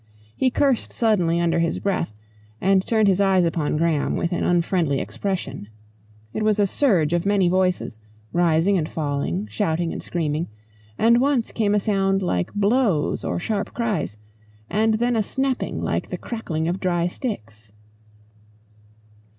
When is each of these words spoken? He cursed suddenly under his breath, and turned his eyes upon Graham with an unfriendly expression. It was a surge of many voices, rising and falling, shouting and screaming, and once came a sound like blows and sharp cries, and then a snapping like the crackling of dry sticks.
He 0.35 0.49
cursed 0.49 0.91
suddenly 0.91 1.39
under 1.39 1.59
his 1.59 1.77
breath, 1.77 2.11
and 2.59 2.81
turned 2.87 3.07
his 3.07 3.21
eyes 3.21 3.45
upon 3.45 3.77
Graham 3.77 4.15
with 4.15 4.31
an 4.31 4.43
unfriendly 4.43 4.99
expression. 4.99 5.69
It 6.33 6.41
was 6.41 6.57
a 6.57 6.65
surge 6.65 7.13
of 7.13 7.23
many 7.23 7.47
voices, 7.49 7.99
rising 8.33 8.79
and 8.79 8.89
falling, 8.89 9.45
shouting 9.45 9.93
and 9.93 10.01
screaming, 10.01 10.47
and 10.97 11.21
once 11.21 11.51
came 11.51 11.75
a 11.75 11.79
sound 11.79 12.23
like 12.23 12.51
blows 12.55 13.23
and 13.23 13.39
sharp 13.39 13.75
cries, 13.75 14.17
and 14.71 14.95
then 14.95 15.15
a 15.15 15.21
snapping 15.21 15.79
like 15.79 16.09
the 16.09 16.17
crackling 16.17 16.67
of 16.67 16.79
dry 16.79 17.05
sticks. 17.05 17.71